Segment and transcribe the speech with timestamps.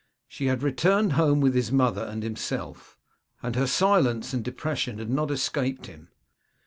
[0.27, 2.97] She had returned home with his mother and himself,
[3.43, 6.09] and her silence and depression had not escaped him.